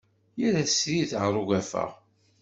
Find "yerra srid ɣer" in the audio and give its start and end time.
0.39-1.33